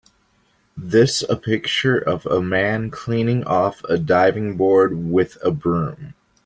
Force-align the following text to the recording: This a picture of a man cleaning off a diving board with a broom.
This 0.75 1.21
a 1.29 1.35
picture 1.35 1.95
of 1.95 2.25
a 2.25 2.41
man 2.41 2.89
cleaning 2.89 3.43
off 3.43 3.83
a 3.83 3.99
diving 3.99 4.57
board 4.57 4.95
with 4.97 5.37
a 5.43 5.51
broom. 5.51 6.15